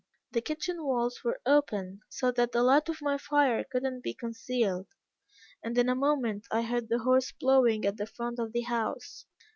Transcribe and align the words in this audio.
The 0.31 0.41
kitchen 0.41 0.83
walls 0.83 1.23
were 1.23 1.39
open 1.45 2.01
so 2.09 2.31
that 2.31 2.53
the 2.53 2.63
light 2.63 2.89
of 2.89 3.03
my 3.03 3.19
fire 3.19 3.63
could 3.63 3.83
not 3.83 4.01
be 4.01 4.15
concealed, 4.15 4.87
and 5.63 5.77
in 5.77 5.89
a 5.89 5.93
moment 5.95 6.47
I 6.49 6.63
heard 6.63 6.89
the 6.89 7.03
horse 7.03 7.31
blowing 7.31 7.85
at 7.85 7.97
the 7.97 8.07
front 8.07 8.39
of 8.39 8.51
the 8.51 8.61
house. 8.61 9.27